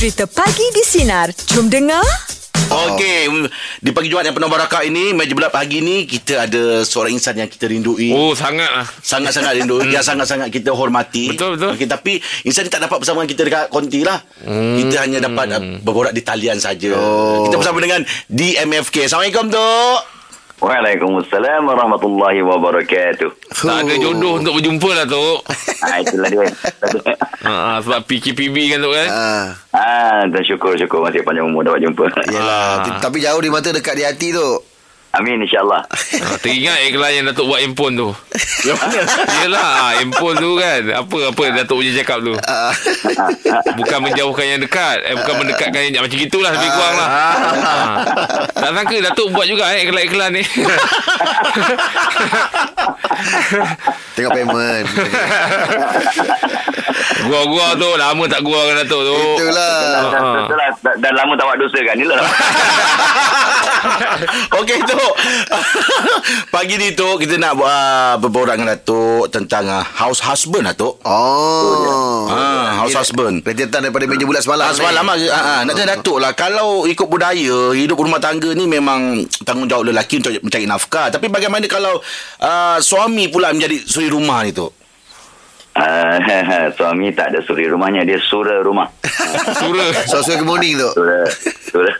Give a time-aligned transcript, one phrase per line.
[0.00, 1.28] Cerita Pagi di Sinar.
[1.52, 2.00] Jom dengar.
[2.72, 3.28] Okey,
[3.84, 7.36] di pagi Jumaat yang penuh barakah ini, meja bulat pagi ni kita ada seorang insan
[7.36, 8.08] yang kita rindui.
[8.08, 11.76] Oh sangat lah Sangat-sangat rindu Yang sangat-sangat kita hormati Betul, betul.
[11.76, 12.16] okay, Tapi
[12.48, 14.80] Insan ni tak dapat bersama kita Dekat konti lah hmm.
[14.80, 16.96] Kita hanya dapat uh, Berborak di talian saja.
[16.96, 17.44] oh.
[17.44, 18.00] Kita bersama dengan
[18.32, 20.19] DMFK Assalamualaikum Tok
[20.60, 23.30] Waalaikumsalam warahmatullahi wabarakatuh.
[23.50, 25.24] Tak ada jodoh untuk berjumpa lah tu
[25.84, 26.44] Ah itulah dia.
[27.42, 31.80] ha, Sebab PKPB kan tu kan Ah, ah dan syukur syukur masih panjang umur dapat
[31.82, 32.04] jumpa.
[32.28, 32.84] yelah.
[32.84, 33.00] Ah.
[33.00, 34.48] Tapi jauh di mata dekat di hati tu.
[35.10, 35.82] Amin insyaallah.
[35.90, 38.08] ha, Teringat iklan yang Datuk buat handphone tu
[38.62, 39.02] Yang mana
[39.42, 42.70] Yelah ah, handphone tu kan Apa-apa Datuk punya cakap tu Ah,
[43.78, 47.26] Bukan menjauhkan yang dekat eh, Bukan mendekatkan yang Macam gitulah lebih kurang lah ha.
[48.54, 50.44] Tak sangka Datuk buat juga eh, iklan-iklan ni
[54.10, 54.86] tengok payment.
[57.22, 59.76] Gua-gua tu Lama tak gua dengan Datuk tu Itulah.
[60.12, 60.46] Ah.
[60.80, 61.96] Dah, dah lama tak buat dosa kan.
[61.96, 62.20] Inilah.
[64.60, 65.12] Okey Tok
[66.54, 71.02] Pagi ni Tok Kita nak uh, berborak dengan Datuk Tentang uh, house husband lah Tok
[71.04, 72.28] Oh.
[72.28, 73.42] Ah, house husband.
[73.42, 74.68] Rentetan daripada meja bulat semalam.
[74.68, 78.52] Ah, semalam lah, ah, ah, nak tanya Datuk lah Kalau ikut budaya Hidup rumah tangga
[78.52, 81.98] ni memang Tanggungjawab lelaki untuk mencari nafkah Tapi bagaimana kalau
[82.42, 84.80] uh, Suami pula menjadi suri rumah ni Tok
[85.70, 86.18] Ah,
[86.76, 88.90] suami tak ada suri rumahnya, dia sura rumah.
[89.54, 90.90] Surah So, so good morning tu.
[90.98, 91.30] Sura
[91.62, 91.94] sura.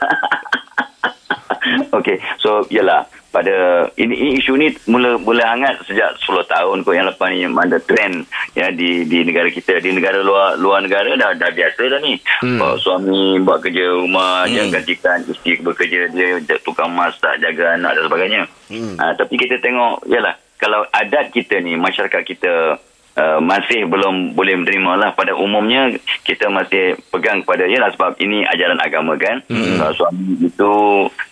[1.97, 6.95] Okey, so yalah pada ini, ini isu ni mula mula hangat sejak 10 tahun kot
[6.99, 8.27] yang lepas ni ada trend
[8.59, 12.19] ya di di negara kita di negara luar luar negara dah dah biasa dah ni
[12.19, 12.59] hmm.
[12.59, 14.51] Bawa suami buat kerja rumah hmm.
[14.51, 18.95] dia gantikan isteri bekerja dia dia tukang masak jaga anak dan sebagainya hmm.
[18.99, 22.83] ha, tapi kita tengok yalah kalau adat kita ni masyarakat kita
[23.21, 25.93] Uh, masih belum boleh menerima lah pada umumnya
[26.25, 29.45] kita masih pegang kepada ialah sebab ini ajaran agama kan?
[29.53, 29.77] Mm.
[29.77, 30.73] uh, suami itu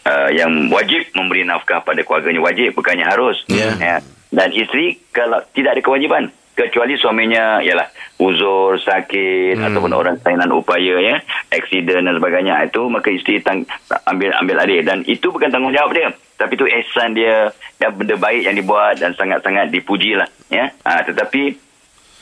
[0.05, 2.45] uh, yang wajib memberi nafkah pada keluarganya.
[2.45, 3.41] Wajib bukannya harus.
[3.49, 3.73] Yeah.
[3.81, 3.97] ya.
[4.29, 6.29] dan isteri kalau tidak ada kewajipan
[6.59, 7.87] kecuali suaminya ialah
[8.19, 9.67] uzur sakit hmm.
[9.71, 11.17] ataupun orang sainan upaya ya
[11.55, 12.67] aksiden dan sebagainya.
[12.67, 13.63] Itu maka isteri tang,
[14.11, 16.11] ambil ambil alih dan itu bukan tanggungjawab dia.
[16.35, 17.55] Tapi itu ihsan dia.
[17.79, 20.75] Dan benda baik yang dibuat dan sangat-sangat dipuji lah ya.
[20.83, 21.55] Ha, tetapi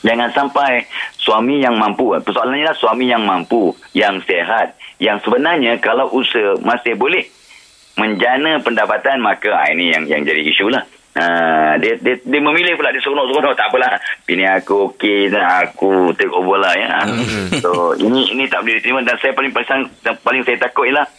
[0.05, 0.85] Jangan sampai
[1.17, 2.13] suami yang mampu.
[2.21, 7.25] Persoalannya lah suami yang mampu, yang sehat, yang sebenarnya kalau usaha masih boleh
[7.97, 10.85] menjana pendapatan maka ah, ini yang yang jadi isu lah.
[11.17, 16.29] Uh, dia, dia, dia memilih pula dia seronok-seronok tak apalah bini aku okey aku take
[16.29, 17.09] over lah ya.
[17.57, 19.89] so ini ini tak boleh diterima dan saya paling paling,
[20.21, 21.09] paling saya takut ialah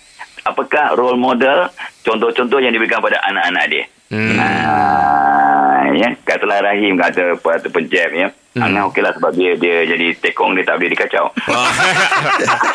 [0.47, 1.67] apakah role model
[2.07, 3.85] contoh-contoh yang diberikan pada anak-anak dia.
[4.09, 4.39] Hmm.
[4.39, 8.29] Uh, ya katalah Rahim kata kata penjab ya.
[8.57, 8.65] Hmm.
[8.65, 11.29] Angah okey lah sebab dia dia jadi tekong dia tak boleh dikacau.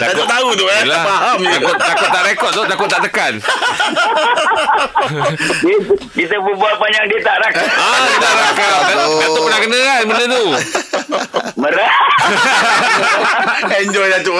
[0.00, 0.80] Datuk tahu tu eh.
[0.82, 3.34] Yelah, Faham je takut, takut tak rekod tu Takut tak tekan.
[5.60, 5.76] Dia,
[6.16, 7.68] kita berbual panjang dia tak rakam.
[7.76, 8.80] Ah, dia tak rakam.
[8.88, 10.44] Datuk Datuk pernah kena kan Benda tu.
[11.60, 11.92] Merah.
[13.84, 14.36] Enjoy Datuk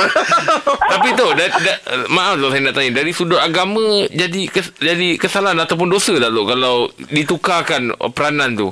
[0.88, 1.72] Tapi tu da, da,
[2.08, 2.90] Maaf tu saya nak tanya.
[3.02, 6.42] Dari sudut agama Jadi kes, jadi kesalahan Ataupun dosa tak tu?
[6.48, 8.68] Kalau ditukarkan Peranan tu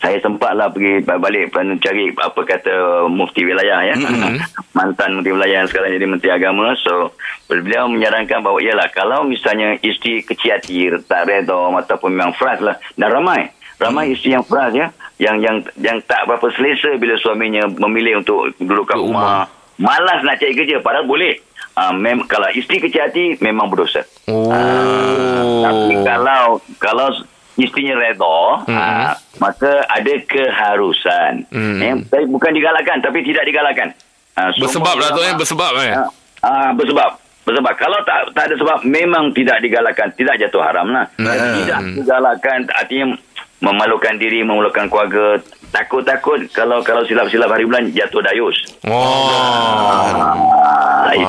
[0.00, 3.94] saya sempatlah pergi balik cari apa kata mufti wilayah ya.
[3.96, 4.36] Mm-hmm.
[4.76, 6.72] Mantan mufti wilayah yang sekarang jadi menteri agama.
[6.80, 7.16] So
[7.50, 12.76] beliau menyarankan bahawa ialah kalau misalnya isteri kecil hati tak redha ataupun memang frust lah
[12.98, 17.68] dan ramai ramai isteri yang frust ya yang yang yang tak berapa selesa bila suaminya
[17.68, 19.48] memilih untuk duduk kat rumah.
[19.76, 21.36] Malas nak cari kerja padahal boleh.
[21.76, 24.00] Uh, mem- kalau isteri kecil hati memang berdosa.
[24.32, 27.12] Oh Tapi kalau kalau
[27.56, 28.72] isterinya redha, Mhm.
[28.72, 29.12] mm-hmm.
[29.38, 31.32] maka ada keharusan.
[31.48, 31.60] Mhm.
[31.60, 31.80] Mm.
[31.80, 33.88] Eh, tapi bukan digalakkan tapi tidak digalakkan.
[34.36, 36.08] Uh, Bersebab lah tu eh Bersebab eh Ah,
[36.44, 37.16] uh, bersebab.
[37.42, 41.06] Bersebab kalau tak tak ada sebab memang tidak digalakkan, tidak jatuh haram lah.
[41.16, 41.30] Hmm.
[41.62, 43.16] Tidak digalakkan artinya
[43.56, 45.40] memalukan diri, memalukan keluarga,
[45.72, 48.56] takut-takut kalau kalau silap-silap hari bulan jatuh dayus.
[48.84, 50.36] Oh Ah,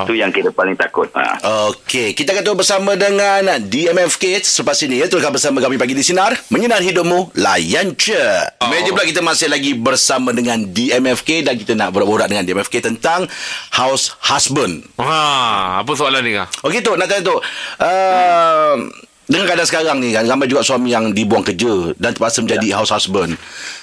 [0.07, 1.11] itu yang kita paling takut.
[1.11, 1.35] Ah.
[1.75, 5.11] Okey, kita akan terus bersama dengan DMFK selepas ini ya.
[5.11, 6.31] Teruskan bersama kami pagi di Sinar.
[6.47, 8.15] Menyinar hidupmu, layan je.
[8.63, 8.71] Oh.
[8.71, 13.27] Meja pula kita masih lagi bersama dengan DMFK dan kita nak berborak dengan DMFK tentang
[13.75, 14.87] house husband.
[14.95, 17.35] ha, Apa soalan ni kah Okey tu, nak tanya tu.
[17.83, 18.87] Uh,
[19.27, 22.95] dengan keadaan sekarang ni kan ramai juga suami yang dibuang kerja dan terpaksa menjadi house
[22.95, 23.35] husband.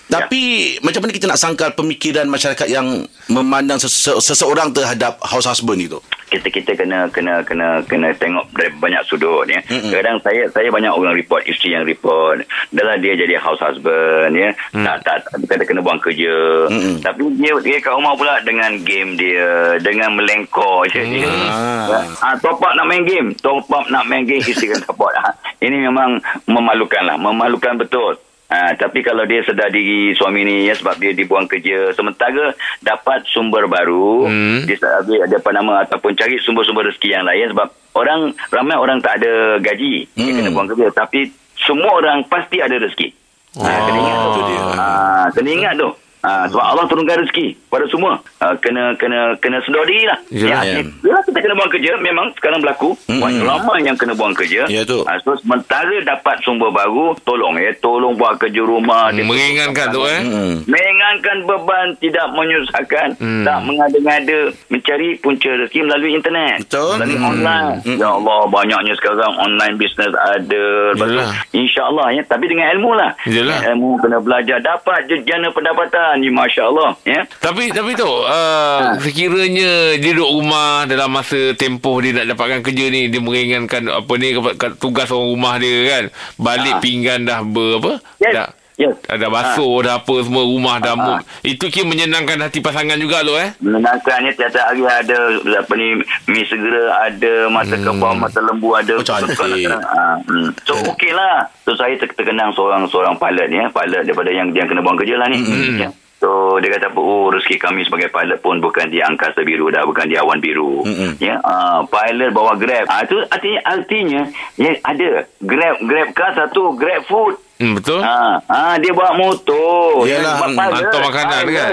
[0.08, 5.84] Tapi macam mana kita nak sangkal pemikiran masyarakat yang memandang sese- seseorang terhadap house husband
[5.84, 6.00] itu?
[6.34, 9.62] Kita kita kena kena kena kena tengok dari banyak sudut ya.
[9.70, 9.90] Mm-hmm.
[9.94, 12.42] Kadang saya saya banyak orang report isteri yang report
[12.74, 14.50] adalah dia jadi house husband ya.
[14.74, 14.84] Mm.
[14.84, 15.16] Tak tak
[15.46, 16.34] kena kena buang kerja.
[16.70, 16.96] Mm-hmm.
[17.06, 21.30] Tapi dia dia kat rumah pula dengan game dia, dengan melengkor je dia.
[21.30, 22.02] Ah.
[22.02, 25.14] Ha, top up nak main game, top up nak main game isteri kena support.
[25.14, 25.30] Ha,
[25.62, 26.18] ini memang
[26.50, 28.18] memalukan lah, memalukan betul.
[28.44, 33.24] Ha, tapi kalau dia sedar diri suami ni ya sebab dia dibuang kerja sementara dapat
[33.26, 34.60] sumber baru Hmm.
[34.62, 39.00] dia ambil ada apa nama ataupun cari sumber-sumber rezeki yang lain sebab orang ramai orang
[39.00, 40.36] tak ada gaji dia Hmm.
[40.36, 43.08] kena buang kerja tapi semua orang pasti ada rezeki.
[43.56, 44.40] Ha, kena ingat tu.
[44.44, 44.60] dia.
[44.74, 44.86] Ha,
[45.30, 45.88] kena ingat tu.
[46.24, 48.16] Ha, sebab Allah turunkan rezeki pada semua.
[48.40, 50.18] Ha, kena kena kena sedar diri lah.
[50.32, 50.80] Ya, ya.
[50.80, 52.00] ya, kita kena buang kerja.
[52.00, 52.96] Memang sekarang berlaku.
[53.06, 53.20] Mm-mm.
[53.20, 53.44] Mm-hmm.
[53.44, 54.64] Ramai yang kena buang kerja.
[54.66, 55.04] Ya, tu.
[55.04, 57.76] Ha, so, sementara dapat sumber baru, tolong ya.
[57.76, 59.12] Tolong buat kerja rumah.
[59.12, 60.20] Dia- Meringankan tu eh.
[60.24, 60.54] Hmm.
[60.64, 63.44] Meringankan beban, tidak menyusahkan, Hmm.
[63.44, 66.64] tak mengada-ngada, mencari punca rezeki melalui internet.
[66.64, 66.96] Betul.
[66.96, 67.30] Melalui Hmm.
[67.30, 67.76] online.
[67.84, 67.98] Hmm.
[67.98, 70.64] Ya Allah, banyaknya sekarang online business ada.
[70.96, 71.30] Yelah.
[71.52, 72.22] InsyaAllah ya.
[72.24, 73.12] Tapi dengan ilmu lah.
[73.22, 74.58] Dengan Ilmu kena belajar.
[74.58, 76.13] Dapat jana pendapatan.
[76.16, 76.90] Ya, Masya Allah.
[77.02, 77.20] Ya.
[77.36, 82.84] Tapi tapi tu uh, sekiranya dia duduk rumah dalam masa tempoh dia nak dapatkan kerja
[82.86, 84.34] ni dia meringankan apa ni
[84.76, 86.04] tugas orang rumah dia kan.
[86.36, 86.80] Balik Ah.
[86.80, 87.92] pinggan dah ber apa?
[88.18, 88.34] Yes.
[88.34, 88.98] Dah Yes.
[89.06, 90.98] ada basuh dah apa semua rumah dah Ah.
[90.98, 91.22] mood.
[91.44, 93.54] Itu kira menyenangkan hati pasangan juga tu eh.
[93.60, 95.18] Menyenangkan ya tiap-tiap hari ada
[95.54, 95.94] apa ni
[96.26, 97.86] mi segera ada mata hmm.
[97.86, 99.70] kebau mata lembu ada Oh, cantik.
[99.70, 100.50] ha, hmm.
[100.64, 104.66] so okey lah so saya ter- terkenang seorang seorang pilot ya pilot daripada yang yang
[104.66, 105.78] kena buang kerja lah ni Hmm.
[105.78, 105.88] ya.
[106.24, 109.84] So dia kata apa oh rezeki kami sebagai pilot pun bukan di angkasa biru dah
[109.84, 111.20] bukan di awan biru Mm-mm.
[111.20, 114.22] ya uh, pilot bawa grab ah itu artinya artinya
[114.56, 118.02] ya ada grab grab car satu grab food Hmm, betul?
[118.02, 120.02] Ha, ha dia bawa motor.
[120.02, 121.54] Yalah, Dia hantar makanan pilot.
[121.54, 121.72] kan?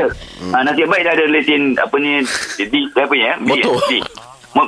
[0.54, 2.21] Ha, nasib baik dia ada lesen apa ni
[2.62, 3.33] di apa ya?
[3.42, 3.81] Motor.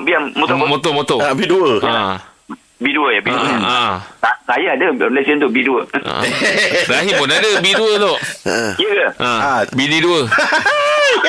[0.02, 1.18] Biar motor motor motor.
[1.22, 1.54] Ah, B2.
[1.86, 2.33] Ha.
[2.84, 3.40] B2 ya, B2.
[3.40, 3.56] Ha.
[3.64, 3.84] ha.
[4.20, 5.88] Tak, saya ada lesen tu B2.
[6.04, 6.20] ha.
[6.92, 8.14] Rahim pun ada B2 tu.
[8.78, 9.08] Ya ke?
[9.24, 9.32] Ha.
[9.32, 9.60] Ah.
[9.72, 10.28] Bini dua.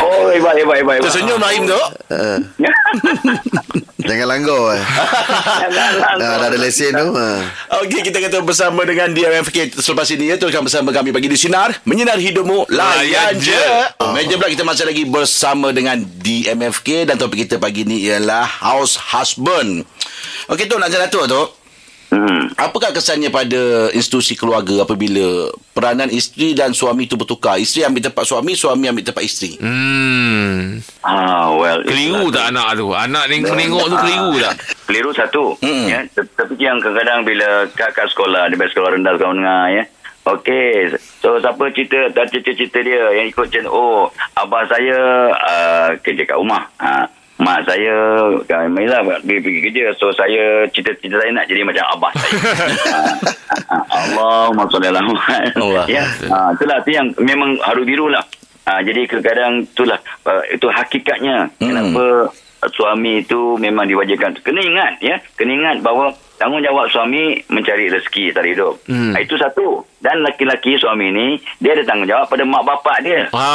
[0.00, 0.96] Oh, hebat hebat hebat.
[1.04, 1.80] Tersenyum Rahim tu.
[2.08, 2.38] Uh,
[4.08, 4.84] jangan langgar eh.
[6.20, 7.08] Dah, dah ada lesen tu.
[7.12, 7.26] Ha.
[7.84, 10.36] Okey, kita kata bersama dengan DMFK selepas ini ya.
[10.40, 11.74] Teruskan bersama kami pagi di Sinar.
[11.84, 12.70] Menyinar hidupmu.
[12.72, 13.52] Layan je.
[13.52, 13.68] je.
[14.14, 17.10] Meja pula kita masih lagi bersama dengan DMFK.
[17.10, 19.84] Dan topik kita pagi ni ialah House Husband.
[20.48, 21.63] Okey, tu nak jalan tu tu.
[22.12, 22.52] Hmm.
[22.60, 27.56] Apakah kesannya pada institusi keluarga apabila peranan isteri dan suami itu bertukar?
[27.58, 29.56] Isteri ambil tempat suami, suami ambil tempat isteri.
[29.58, 30.78] Hmm.
[31.02, 31.80] Ah, well.
[31.82, 32.92] Keliru tak anak tu?
[32.92, 34.54] Anak ni menengok tu keliru tak?
[34.86, 35.44] Keliru satu.
[35.64, 35.86] Mm-mm.
[35.88, 39.84] Ya, tapi yang kadang-kadang bila kakak sekolah, dia sekolah rendah sekolah menengah ya.
[40.24, 40.88] Okey,
[41.20, 44.08] so siapa cerita dan cerita-cerita dia yang ikut cerita, oh,
[44.40, 44.96] abah saya
[45.36, 46.64] uh, kerja kat rumah.
[46.80, 47.04] Ha,
[47.44, 47.96] mak saya
[48.48, 49.84] kan Mila pergi, pergi kerja.
[50.00, 52.38] So saya cita-cita saya nak jadi macam abah saya.
[53.70, 55.52] ha, Allahumma salli ala Muhammad.
[55.60, 55.84] Allah.
[55.86, 58.24] Ya, ha, itulah tu yang memang haru biru lah.
[58.64, 61.52] Ha, jadi kadang-kadang itulah uh, itu hakikatnya.
[61.60, 61.68] Hmm.
[61.68, 62.32] Kenapa
[62.72, 64.40] suami itu memang diwajibkan.
[64.40, 68.78] Kena ingat ya, kena ingat bahawa tanggungjawab suami mencari rezeki cari hidup.
[68.84, 69.10] Hmm.
[69.10, 69.14] Hmm.
[69.16, 69.82] Itu satu.
[69.96, 71.26] Dan laki-laki suami ni
[71.58, 73.20] dia ada tanggungjawab pada mak bapak dia.
[73.30, 73.48] Ha.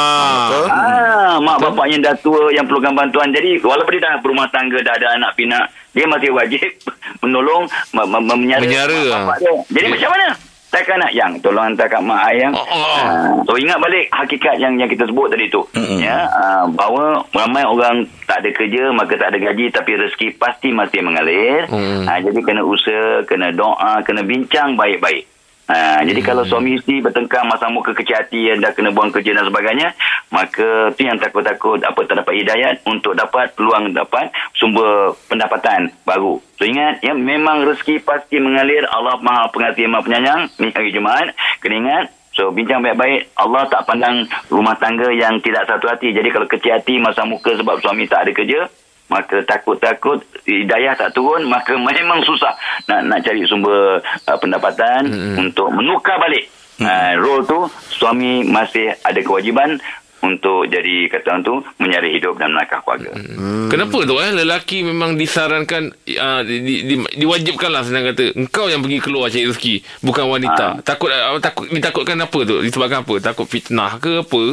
[0.66, 3.30] Ah, mak bapak yang dah tua yang perlukan bantuan.
[3.30, 6.66] Jadi walaupun dia dah berumah tangga, dah ada anak pinak, dia masih wajib
[7.22, 9.00] menolong me- me- me- menyara, Menyara.
[9.00, 9.52] mak bapak dia.
[9.70, 10.28] Jadi Dia- macam mana?
[10.70, 12.54] Takkan nak yang tolong hantar kat mak ayang.
[12.54, 12.86] Oh, oh.
[12.94, 15.66] Ah, so ingat balik hakikat yang yang kita sebut tadi tu.
[15.74, 15.98] Mm-mm.
[15.98, 20.70] Ya, ah, bahawa ramai orang tak ada kerja maka tak ada gaji tapi rezeki pasti
[20.70, 21.66] masih mengalir.
[21.66, 22.06] Mm.
[22.06, 25.29] Ah, jadi kena usaha, kena doa, kena bincang baik-baik.
[25.70, 29.38] Ha, jadi kalau suami isteri bertengkar masa muka kecil hati yang dah kena buang kerja
[29.38, 29.94] dan sebagainya,
[30.34, 36.42] maka tu yang takut-takut apa tak dapat hidayat untuk dapat peluang dapat sumber pendapatan baru.
[36.58, 38.82] So ingat, ya memang rezeki pasti mengalir.
[38.90, 40.42] Allah Maha Pengasih Maha Penyayang.
[40.58, 41.38] Ni hari Jumaat.
[41.62, 44.22] Kena ingat, So bincang baik-baik Allah tak pandang
[44.54, 48.22] rumah tangga yang tidak satu hati Jadi kalau kecil hati masa muka sebab suami tak
[48.22, 48.70] ada kerja
[49.10, 52.54] Maka takut-takut hidayah tak turun Maka memang susah
[52.86, 55.36] nak nak cari sumber uh, pendapatan mm-hmm.
[55.42, 56.46] Untuk menukar balik
[56.78, 56.86] mm-hmm.
[56.86, 59.76] uh, Role tu suami masih ada kewajiban
[60.20, 63.16] untuk jadi kata orang tu menyari hidup dan menakah keluarga.
[63.16, 63.72] Hmm.
[63.72, 68.68] Kenapa tu eh lelaki memang disarankan uh, di, di, di, diwajibkan lah senang kata engkau
[68.68, 69.74] yang pergi keluar cari rezeki
[70.04, 70.66] bukan wanita.
[70.76, 70.80] Ha.
[70.84, 72.60] Takut uh, takut ditakutkan apa tu?
[72.60, 73.14] Disebabkan apa?
[73.32, 74.44] Takut fitnah ke apa?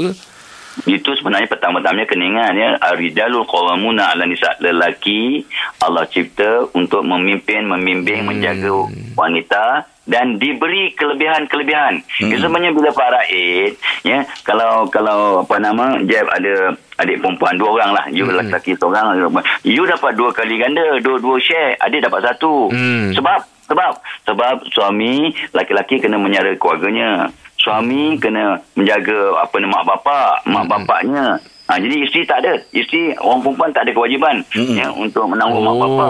[0.85, 5.41] Itu sebenarnya pertama-tamanya kena ingat ya Ar-rijalul qawamuna ala nisa Lelaki
[5.81, 8.29] Allah cipta untuk memimpin, membimbing, Hmm.
[8.33, 8.71] menjaga
[9.15, 9.65] wanita
[10.07, 12.01] dan diberi kelebihan-kelebihan.
[12.01, 12.31] Hmm.
[12.31, 13.73] Itu sebenarnya bila Pak Raid,
[14.07, 18.05] ya, kalau kalau apa nama, Jeb ada adik perempuan dua orang lah.
[18.09, 18.39] You hmm.
[18.39, 19.19] lelaki seorang,
[19.67, 22.71] you dapat dua kali ganda, dua-dua share, adik dapat satu.
[22.71, 23.11] Hmm.
[23.13, 23.93] Sebab sebab
[24.23, 27.27] sebab suami laki-laki kena menyara keluarganya.
[27.57, 30.71] Suami kena menjaga apa nama mak bapak, mak hmm.
[30.71, 31.25] bapaknya.
[31.67, 32.53] Ha, jadi isteri tak ada.
[32.71, 34.75] Isteri orang perempuan tak ada kewajipan hmm.
[34.79, 35.75] ya, untuk menanggung oh.
[35.75, 36.09] mak bapak.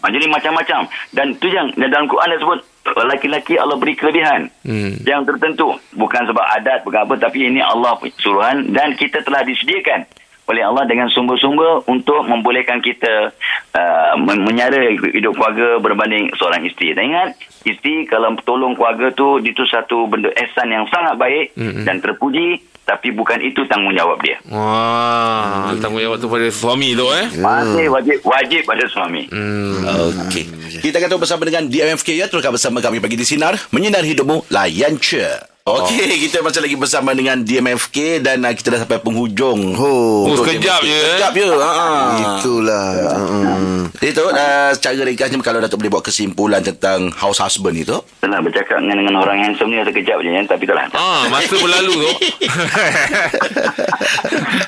[0.00, 0.80] Ha, jadi macam-macam.
[1.12, 2.60] Dan tu yang dalam Quran dia sebut
[3.04, 5.04] laki-laki Allah beri kelebihan hmm.
[5.04, 5.76] yang tertentu.
[5.92, 7.14] Bukan sebab adat, bukan apa.
[7.28, 10.08] Tapi ini Allah suruhan dan kita telah disediakan
[10.44, 13.32] oleh Allah dengan sumber-sumber untuk membolehkan kita
[13.72, 16.92] uh, menyara hidup keluarga berbanding seorang isteri.
[16.92, 17.28] Dan ingat,
[17.64, 21.84] isteri kalau tolong keluarga tu, itu satu benda ehsan yang sangat baik mm-hmm.
[21.88, 24.36] dan terpuji tapi bukan itu tanggungjawab dia.
[24.52, 25.80] Wah, hmm.
[25.80, 27.32] tanggungjawab tu pada suami tu eh.
[27.40, 29.24] Masih wajib wajib pada suami.
[29.32, 29.80] Hmm.
[30.28, 30.44] Okey.
[30.84, 35.00] Kita akan bersama dengan DMFK ya, teruskan bersama kami pagi di sinar menyinari hidupmu layan
[35.00, 35.53] ce.
[35.64, 36.16] Okey, oh.
[36.28, 39.72] kita masih lagi bersama dengan DMFK dan uh, kita dah sampai penghujung.
[39.80, 40.92] Oh, oh sekejap je.
[40.92, 41.48] Sekejap je.
[41.56, 41.76] Ha.
[42.20, 42.88] Itulah.
[43.16, 43.88] Hmm.
[43.96, 47.96] Itu uh, secara ringkasnya kalau Datuk boleh buat kesimpulan tentang house husband itu.
[48.20, 50.84] Senang bercakap dengan, dengan orang handsome ni sekejap je ya, tapi taklah.
[50.92, 52.12] Ah, masa berlalu tu.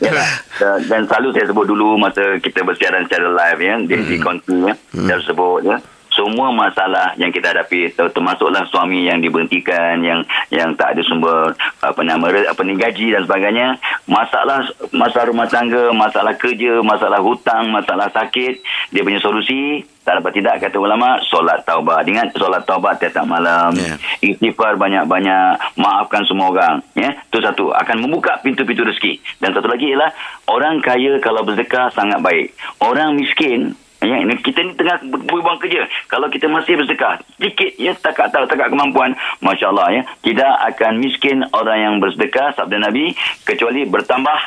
[0.01, 4.09] dan, dan selalu saya sebut dulu masa kita bersiaran secara live ya, di, hmm.
[4.09, 5.13] di konti ya, hmm.
[5.13, 5.77] saya sebut ya
[6.17, 11.53] semua masalah yang kita hadapi termasuklah suami yang diberhentikan yang yang tak ada sumber
[11.85, 13.77] apa nama apa ni gaji dan sebagainya.
[14.09, 14.65] Masalah
[14.97, 20.63] masalah rumah tangga masalah kerja masalah hutang masalah sakit dia punya solusi tak dapat tidak
[20.63, 22.07] kata ulama solat taubat.
[22.07, 23.75] Ingat solat taubat tiap malam.
[23.75, 23.99] Yeah.
[24.23, 27.11] istighfar banyak-banyak maafkan semua orang ya.
[27.27, 27.75] Itu satu.
[27.75, 29.19] Akan membuka pintu-pintu rezeki.
[29.43, 30.15] Dan satu lagi ialah
[30.47, 32.55] orang kaya kalau berzekah sangat baik.
[32.79, 33.75] Orang miskin
[34.07, 35.91] Ya, ini kita ni tengah berbuang kerja.
[36.07, 41.79] Kalau kita masih bersedekah sedikit ya takat takat kemampuan, masya-Allah ya, tidak akan miskin orang
[41.83, 44.39] yang bersedekah sabda Nabi kecuali bertambah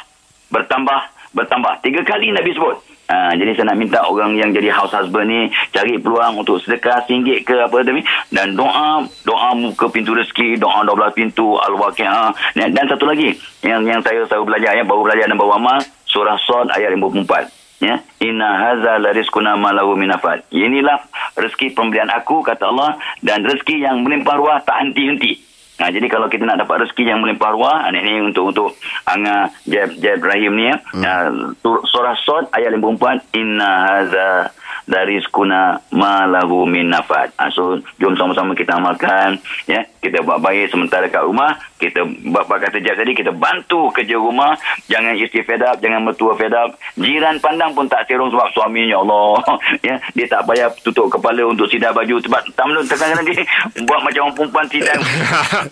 [0.48, 1.02] bertambah
[1.36, 1.74] bertambah.
[1.84, 2.80] Tiga kali Nabi sebut.
[3.10, 7.02] Ha, jadi saya nak minta orang yang jadi house husband ni cari peluang untuk sedekah
[7.10, 12.70] singgit ke apa tadi dan doa doa muka pintu rezeki doa 12 pintu al-waqiah dan,
[12.70, 13.34] dan satu lagi
[13.66, 17.59] yang yang saya selalu belajar ya baru belajar dan baru amal surah Sad ayat 54
[17.80, 21.00] ya inna hadza la rizquna ma lahu minafat inilah
[21.40, 26.28] rezeki pemberian aku kata Allah dan rezeki yang melimpah ruah tak henti-henti Nah, jadi kalau
[26.28, 28.76] kita nak dapat rezeki yang melimpah ruah, ini untuk untuk
[29.08, 30.76] anga Jeb Jeb Ibrahim ni ya.
[30.92, 31.56] Hmm.
[31.64, 34.52] Uh, surah Sad ayat 54 inna hadza
[34.90, 37.34] dari skuna malahu min nafat.
[37.38, 39.38] Ha, so, jom sama-sama kita amalkan.
[39.70, 41.60] Ya, kita buat baik sementara kat rumah.
[41.80, 44.58] Kita buat kata jap tadi, kita bantu kerja rumah.
[44.90, 46.76] Jangan isteri fed up, jangan mertua fed up.
[47.00, 49.40] Jiran pandang pun tak serong sebab suaminya Allah.
[49.88, 52.16] ya, dia tak payah tutup kepala untuk sidar baju.
[52.20, 53.46] Sebab tamlun terkadang dia
[53.86, 54.98] buat macam orang perempuan sidar.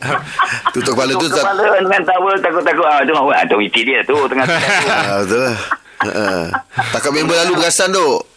[0.76, 1.36] tutup kepala tutup tu.
[1.36, 2.86] Tutup kepala dengan towel takut-takut.
[2.88, 4.90] Ah, tu, ah, tu iti dia tu tengah sidar tu.
[5.08, 5.58] Ah, betul lah.
[5.98, 6.46] Uh,
[6.94, 8.37] takut member lalu berasan tu.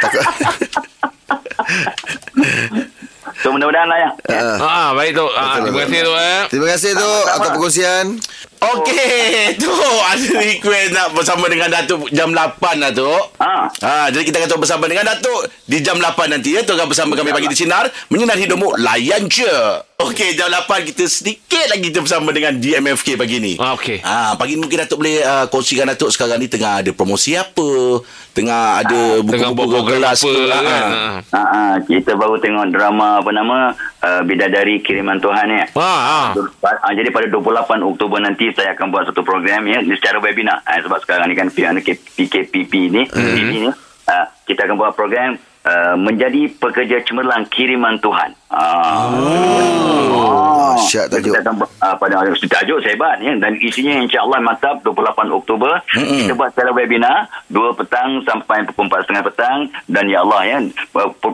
[0.00, 0.24] Takut.
[3.40, 4.10] So mudah-mudahan lah ya.
[4.28, 5.24] Uh, ah, baik tu.
[5.32, 6.40] Ah, terima kasih tu eh.
[6.52, 8.06] Terima kasih tu atas perkongsian.
[8.60, 13.08] Okey, tu ada request nak bersama dengan Datuk jam 8 lah tu.
[13.40, 13.72] Ha.
[13.72, 14.12] ha.
[14.12, 16.60] jadi kita akan bersama dengan Datuk di jam 8 nanti ya.
[16.60, 19.48] Tu akan bersama kami pagi di sinar menyinar hidupmu layan je.
[20.00, 23.56] Okey, jam 8 kita sedikit lagi kita bersama dengan DMFK pagi ni.
[23.56, 24.04] Ah, okey.
[24.04, 28.00] Ha, pagi ni mungkin Datuk boleh uh, kongsikan Datuk sekarang ni tengah ada promosi apa?
[28.36, 30.60] Tengah ada buku-buku kelas apa kan?
[30.60, 31.04] Ha.
[31.32, 31.62] Ha, ha.
[31.84, 33.72] kita baru tengok drama apa nama
[34.04, 35.64] uh, Bidadari Kiriman Tuhan ya.
[35.72, 36.20] Ha, ha.
[36.36, 36.88] ha.
[36.92, 40.98] jadi pada 28 Oktober nanti saya akan buat satu program ya secara webinar ha, sebab
[41.04, 43.36] sekarang ni kan PKPP ni mm-hmm.
[43.36, 48.39] ini uh, kita akan buat program uh, menjadi pekerja cemerlang kiriman Tuhan.
[48.50, 49.06] Ah.
[49.14, 50.74] Oh.
[50.90, 51.34] Syak tajuk.
[51.34, 56.26] Kita akan uh, pada tajuk sehebat ya dan isinya insya-Allah mantap 28 Oktober mm-hmm.
[56.26, 60.58] kita buat secara webinar 2 petang sampai pukul 4.30 petang dan ya Allah ya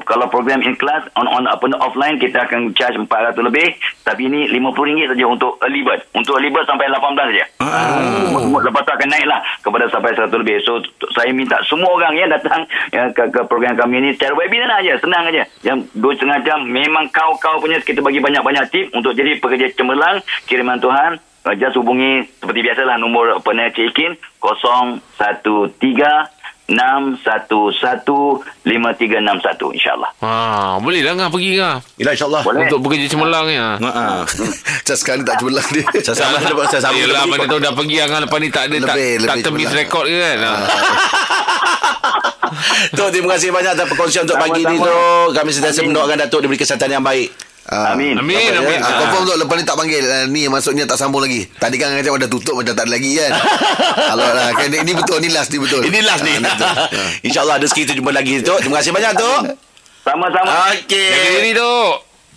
[0.06, 3.74] kalau program in class on on apa offline kita akan charge 400 lebih
[4.06, 7.44] tapi ini RM50 saja untuk early bird untuk early bird sampai 18 saja.
[7.58, 7.98] Ah.
[8.36, 10.56] Uh, lepas tu akan naiklah kepada sampai 100 lebih.
[10.62, 10.78] So
[11.16, 14.94] saya minta semua orang ya datang ya, ke, ke program kami ini secara webinar aja
[15.02, 15.42] senang aja.
[15.66, 20.78] Yang 2.5 jam memang kau-kau punya kita bagi banyak-banyak tip untuk jadi pekerja cemerlang kiriman
[20.78, 24.98] Tuhan uh, just hubungi seperti biasalah nombor penanya check-in 013
[26.66, 28.66] 611-5361
[29.78, 32.66] InsyaAllah ha, Boleh lah ngah pergi ngah Yelah insyaAllah boleh.
[32.66, 33.78] Untuk bekerja cemerlang ya.
[33.78, 34.26] Ha.
[34.82, 38.26] Macam sekarang tak cemerlang dia Saya sama Saya sama Yelah mana tahu dah pergi Ngah
[38.26, 40.58] lepas ni tak ada lebih, Tak, lebih tak temis rekod ke kan ha.
[42.98, 44.96] Tok terima kasih banyak atas perkongsian untuk pagi ni tu.
[45.32, 47.30] Kami sentiasa mendoakan Datuk diberi kesihatan yang baik.
[47.66, 47.98] Ah.
[47.98, 48.14] Amin.
[48.14, 48.78] Amin, amin.
[48.78, 51.98] ah, confirm tu lepas ni tak panggil uh, Ni maksudnya tak sambung lagi Tadi kan
[51.98, 53.34] macam dah tutup Macam tak ada lagi kan
[54.14, 56.38] Kalau lah kan, Ni betul Ni last ni betul Ini last ni.
[56.46, 56.86] Ah.
[57.26, 58.54] InsyaAllah rezeki kita jumpa lagi tu.
[58.62, 59.30] Terima kasih banyak tu.
[60.06, 60.50] Sama-sama.
[60.78, 61.10] Okey.
[61.10, 61.74] Jaga diri tu.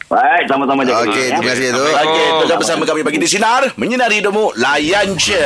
[0.09, 1.05] Baik, sama-sama jaga.
[1.05, 1.37] Okey, ya.
[1.37, 1.85] terima kasih tu.
[1.85, 3.61] Okey, tetap bersama kami pagi di Sinar.
[3.77, 4.57] Menyinari hidupmu.
[4.57, 5.45] Layan je.